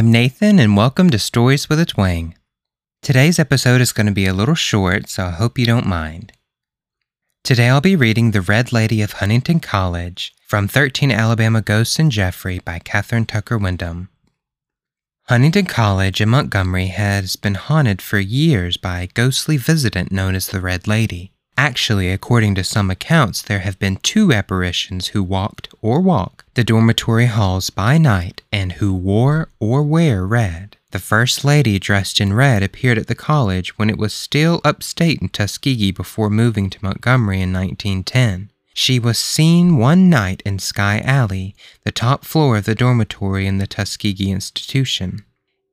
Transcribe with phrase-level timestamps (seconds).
[0.00, 2.34] I'm Nathan, and welcome to Stories with a Twang.
[3.02, 6.32] Today's episode is going to be a little short, so I hope you don't mind.
[7.44, 12.10] Today I'll be reading The Red Lady of Huntingdon College from 13 Alabama Ghosts and
[12.10, 14.08] Jeffrey by Kathryn Tucker Windham.
[15.24, 20.46] Huntingdon College in Montgomery has been haunted for years by a ghostly visitant known as
[20.46, 21.34] the Red Lady.
[21.62, 26.64] Actually, according to some accounts, there have been two apparitions who walked or walk the
[26.64, 30.78] dormitory halls by night and who wore or wear red.
[30.92, 35.20] The First Lady dressed in red appeared at the college when it was still upstate
[35.20, 38.50] in Tuskegee before moving to Montgomery in 1910.
[38.72, 43.58] She was seen one night in Sky Alley, the top floor of the dormitory in
[43.58, 45.26] the Tuskegee institution.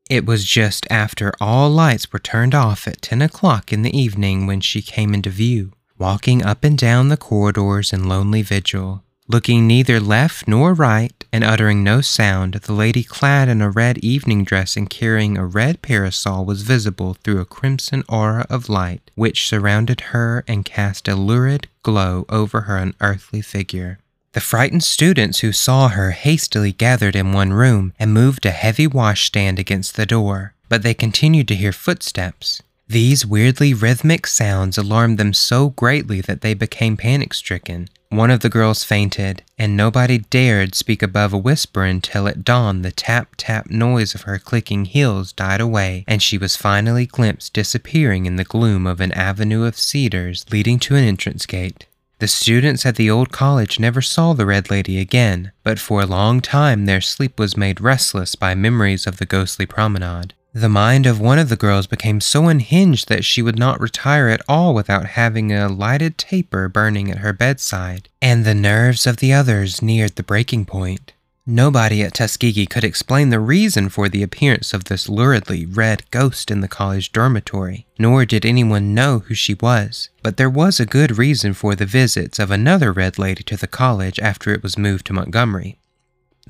[0.10, 4.48] It was just after all lights were turned off at 10 o'clock in the evening
[4.48, 9.04] when she came into view walking up and down the corridors in lonely vigil.
[9.30, 13.98] Looking neither left nor right and uttering no sound, the lady clad in a red
[13.98, 19.12] evening dress and carrying a red parasol was visible through a crimson aura of light
[19.16, 24.00] which surrounded her and cast a lurid glow over her unearthly figure.
[24.32, 28.88] The frightened students who saw her hastily gathered in one room and moved a heavy
[28.88, 32.62] washstand against the door, but they continued to hear footsteps.
[32.90, 37.90] These weirdly rhythmic sounds alarmed them so greatly that they became panic stricken.
[38.10, 42.84] One of the girls fainted, and nobody dared speak above a whisper until at dawn
[42.84, 47.52] the tap tap noise of her clicking heels died away and she was finally glimpsed
[47.52, 51.88] disappearing in the gloom of an avenue of cedars leading to an entrance gate.
[52.20, 56.06] The students at the old college never saw the Red Lady again, but for a
[56.06, 60.34] long time their sleep was made restless by memories of the ghostly promenade.
[60.58, 64.28] The mind of one of the girls became so unhinged that she would not retire
[64.28, 69.18] at all without having a lighted taper burning at her bedside, and the nerves of
[69.18, 71.14] the others neared the breaking point.
[71.46, 76.50] Nobody at Tuskegee could explain the reason for the appearance of this luridly red ghost
[76.50, 80.10] in the college dormitory, nor did anyone know who she was.
[80.24, 83.68] But there was a good reason for the visits of another red lady to the
[83.68, 85.78] college after it was moved to Montgomery.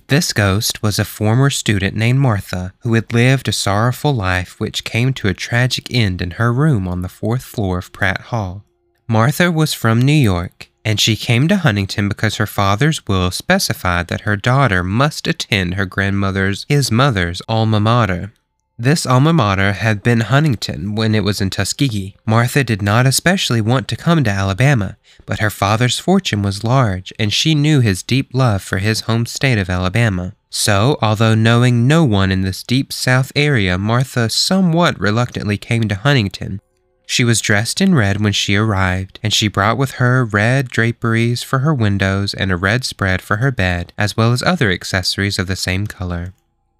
[0.07, 4.83] This ghost was a former student named Martha who had lived a sorrowful life which
[4.83, 8.63] came to a tragic end in her room on the fourth floor of Pratt Hall.
[9.07, 14.07] Martha was from New York, and she came to Huntingdon because her father's will specified
[14.07, 18.31] that her daughter must attend her grandmother's, his mother's, alma mater.
[18.79, 22.15] This alma mater had been Huntingdon when it was in Tuskegee.
[22.27, 27.11] Martha did not especially want to come to Alabama, but her father's fortune was large,
[27.17, 30.35] and she knew his deep love for his home state of Alabama.
[30.51, 35.95] So, although knowing no one in this deep South area, Martha somewhat reluctantly came to
[35.95, 36.61] Huntingdon.
[37.07, 41.41] She was dressed in red when she arrived, and she brought with her red draperies
[41.41, 45.39] for her windows and a red spread for her bed, as well as other accessories
[45.39, 46.33] of the same color.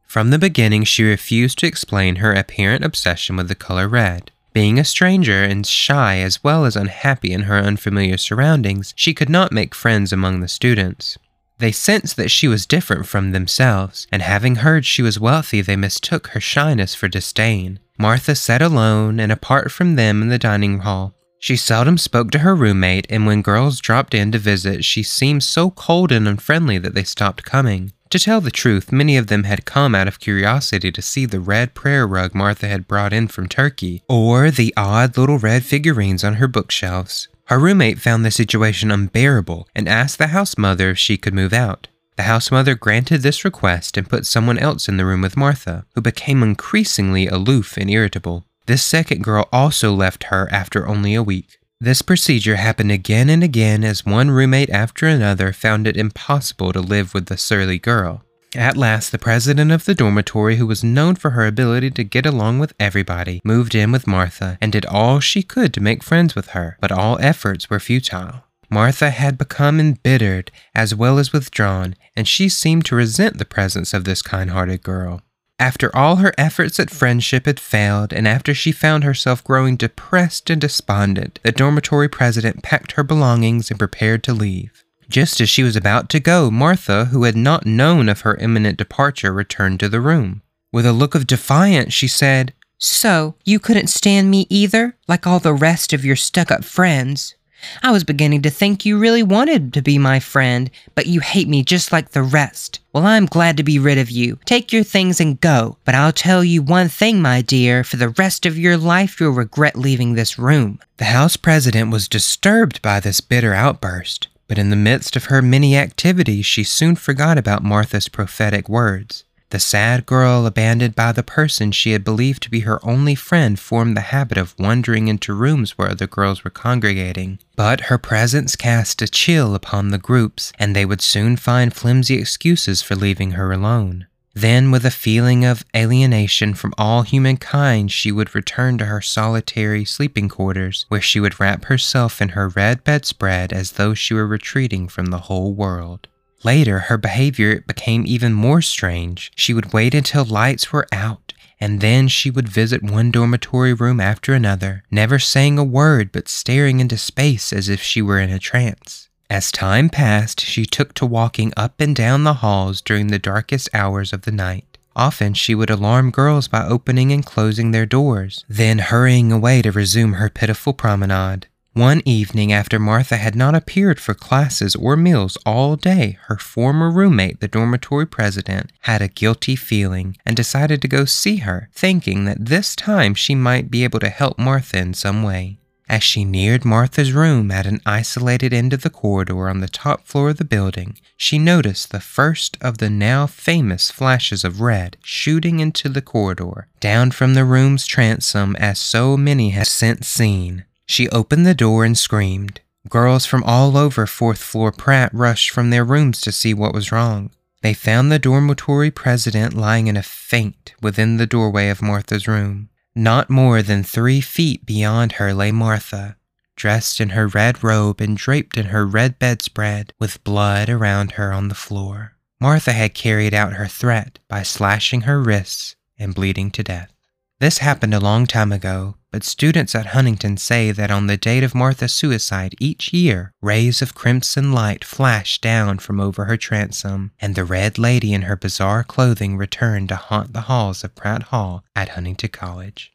[0.08, 4.32] From the beginning, she refused to explain her apparent obsession with the color red.
[4.54, 9.30] Being a stranger and shy as well as unhappy in her unfamiliar surroundings, she could
[9.30, 11.18] not make friends among the students.
[11.60, 15.76] They sensed that she was different from themselves, and having heard she was wealthy, they
[15.76, 17.80] mistook her shyness for disdain.
[18.00, 21.16] Martha sat alone and apart from them in the dining hall.
[21.40, 25.44] She seldom spoke to her roommate, and when girls dropped in to visit, she seemed
[25.44, 27.92] so cold and unfriendly that they stopped coming.
[28.18, 31.40] To tell the truth, many of them had come out of curiosity to see the
[31.40, 36.24] red prayer rug Martha had brought in from Turkey, or the odd little red figurines
[36.24, 37.28] on her bookshelves.
[37.46, 41.54] Her roommate found the situation unbearable and asked the house mother if she could move
[41.54, 41.90] out.
[42.16, 45.86] The house mother granted this request and put someone else in the room with Martha,
[45.94, 48.46] who became increasingly aloof and irritable.
[48.66, 51.60] This second girl also left her after only a week.
[51.80, 56.82] This procedure happened again and again as one roommate after another found it impossible to
[56.82, 58.24] live with the surly girl.
[58.56, 62.26] At last, the president of the dormitory, who was known for her ability to get
[62.26, 66.34] along with everybody, moved in with Martha and did all she could to make friends
[66.34, 68.44] with her, but all efforts were futile.
[68.72, 73.94] Martha had become embittered as well as withdrawn, and she seemed to resent the presence
[73.94, 75.22] of this kind hearted girl.
[75.60, 80.52] After all her efforts at friendship had failed, and after she found herself growing depressed
[80.52, 84.84] and despondent, the dormitory president packed her belongings and prepared to leave.
[85.10, 88.78] Just as she was about to go, Martha, who had not known of her imminent
[88.78, 90.44] departure, returned to the room.
[90.72, 95.40] With a look of defiance, she said, So, you couldn't stand me either, like all
[95.40, 97.36] the rest of your stuck up friends?
[97.82, 101.48] I was beginning to think you really wanted to be my friend, but you hate
[101.48, 102.80] me just like the rest.
[102.94, 104.40] Well, I'm glad to be rid of you.
[104.46, 105.78] Take your things and go.
[105.86, 107.84] But I'll tell you one thing, my dear.
[107.84, 110.80] For the rest of your life, you'll regret leaving this room.
[110.98, 115.42] The house president was disturbed by this bitter outburst, but in the midst of her
[115.42, 119.24] many activities, she soon forgot about Martha's prophetic words.
[119.50, 123.58] The sad girl, abandoned by the person she had believed to be her only friend,
[123.58, 127.40] formed the habit of wandering into rooms where other girls were congregating.
[127.56, 132.16] But her presence cast a chill upon the groups, and they would soon find flimsy
[132.16, 134.08] excuses for leaving her alone.
[134.34, 139.84] Then, with a feeling of alienation from all humankind, she would return to her solitary
[139.84, 144.28] sleeping quarters, where she would wrap herself in her red bedspread as though she were
[144.28, 146.08] retreating from the whole world.
[146.44, 149.32] Later, her behavior became even more strange.
[149.36, 154.00] She would wait until lights were out, and then she would visit one dormitory room
[154.00, 158.30] after another, never saying a word but staring into space as if she were in
[158.30, 159.10] a trance.
[159.30, 163.70] As time passed, she took to walking up and down the halls during the darkest
[163.74, 164.78] hours of the night.
[164.96, 169.72] Often she would alarm girls by opening and closing their doors, then hurrying away to
[169.72, 171.48] resume her pitiful promenade.
[171.78, 176.90] One evening, after Martha had not appeared for classes or meals all day, her former
[176.90, 182.26] roommate, the dormitory president, had a guilty feeling and decided to go see her, thinking
[182.26, 185.60] that this time she might be able to help Martha in some way.
[185.88, 190.08] As she neared Martha's room at an isolated end of the corridor on the top
[190.08, 194.98] floor of the building, she noticed the first of the now famous flashes of red
[195.04, 200.66] shooting into the corridor, down from the room's transom as so many had since seen.
[200.88, 202.62] She opened the door and screamed.
[202.90, 206.92] Girls from all over fourth floor Pratt rushed from their rooms to see what was
[206.92, 207.32] wrong.
[207.62, 212.70] They found the dormitory president lying in a faint within the doorway of Martha's room.
[212.96, 216.16] Not more than three feet beyond her lay Martha,
[216.56, 221.34] dressed in her red robe and draped in her red bedspread, with blood around her
[221.34, 222.14] on the floor.
[222.40, 226.94] Martha had carried out her threat by slashing her wrists and bleeding to death.
[227.40, 231.44] This happened a long time ago, but students at Huntingdon say that on the date
[231.44, 237.12] of Martha's suicide each year, rays of crimson light flashed down from over her transom,
[237.20, 241.24] and the Red Lady in her bizarre clothing returned to haunt the halls of Pratt
[241.24, 242.92] Hall at Huntingdon College.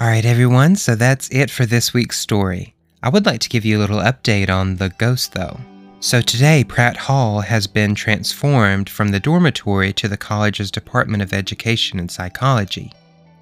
[0.00, 2.74] All right, everyone, so that's it for this week's story.
[3.02, 5.60] I would like to give you a little update on the ghost, though.
[6.00, 11.34] So today, Pratt Hall has been transformed from the dormitory to the college's Department of
[11.34, 12.90] Education and Psychology.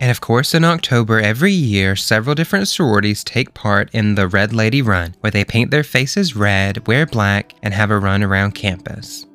[0.00, 4.54] And of course, in October every year, several different sororities take part in the Red
[4.54, 8.52] Lady Run, where they paint their faces red, wear black, and have a run around
[8.52, 9.26] campus.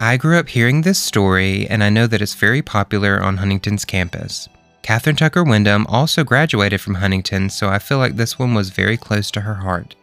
[0.00, 3.84] I grew up hearing this story, and I know that it's very popular on Huntingdon's
[3.84, 4.48] campus.
[4.82, 8.96] Kathryn Tucker Windham also graduated from Huntingdon, so I feel like this one was very
[8.96, 9.94] close to her heart.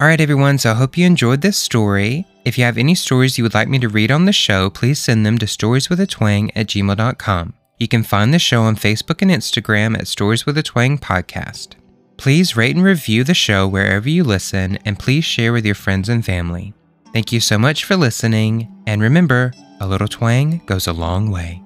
[0.00, 2.26] Alright, everyone, so I hope you enjoyed this story.
[2.44, 4.98] If you have any stories you would like me to read on the show, please
[4.98, 7.54] send them to storieswithatwang at gmail.com.
[7.84, 11.74] You can find the show on Facebook and Instagram at Stories with a Twang Podcast.
[12.16, 16.08] Please rate and review the show wherever you listen, and please share with your friends
[16.08, 16.72] and family.
[17.12, 21.60] Thank you so much for listening, and remember, a little twang goes a long way.